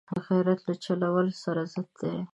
[0.25, 2.15] غیرت له چل ول سره ضد دی